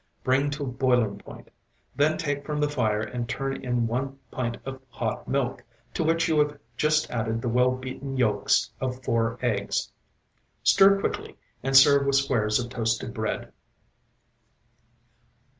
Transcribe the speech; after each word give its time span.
Bring 0.23 0.49
to 0.49 0.63
boiling 0.65 1.19
point, 1.19 1.51
then 1.95 2.17
take 2.17 2.43
from 2.43 2.59
the 2.59 2.67
fire 2.69 3.01
and 3.01 3.29
turn 3.29 3.63
in 3.63 3.85
one 3.85 4.17
pint 4.31 4.57
of 4.65 4.81
hot 4.89 5.27
milk, 5.27 5.63
to 5.93 6.03
which 6.03 6.27
you 6.27 6.39
have 6.39 6.57
just 6.75 7.11
added 7.11 7.39
the 7.39 7.49
well 7.49 7.75
beaten 7.75 8.17
yolks 8.17 8.71
of 8.81 9.03
four 9.03 9.37
eggs. 9.43 9.91
Stir 10.63 10.99
quickly 10.99 11.37
and 11.61 11.77
serve 11.77 12.07
with 12.07 12.15
squares 12.15 12.57
of 12.59 12.67
toasted 12.71 13.13
bread. 13.13 13.53